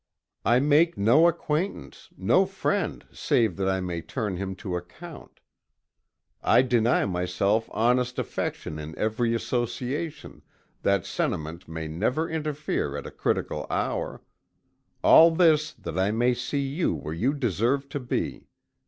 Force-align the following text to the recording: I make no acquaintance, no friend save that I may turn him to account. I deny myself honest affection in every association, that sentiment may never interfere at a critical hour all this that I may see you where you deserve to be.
I 0.43 0.57
make 0.59 0.97
no 0.97 1.27
acquaintance, 1.27 2.09
no 2.17 2.47
friend 2.47 3.05
save 3.11 3.55
that 3.57 3.69
I 3.69 3.81
may 3.81 4.01
turn 4.01 4.35
him 4.35 4.55
to 4.55 4.75
account. 4.75 5.39
I 6.41 6.63
deny 6.63 7.05
myself 7.05 7.69
honest 7.71 8.17
affection 8.17 8.79
in 8.79 8.97
every 8.97 9.35
association, 9.35 10.41
that 10.81 11.05
sentiment 11.05 11.67
may 11.67 11.87
never 11.87 12.27
interfere 12.27 12.97
at 12.97 13.05
a 13.05 13.11
critical 13.11 13.67
hour 13.69 14.23
all 15.03 15.29
this 15.29 15.71
that 15.73 15.99
I 15.99 16.09
may 16.09 16.33
see 16.33 16.65
you 16.67 16.95
where 16.95 17.13
you 17.13 17.31
deserve 17.35 17.87
to 17.89 17.99
be. 17.99 18.47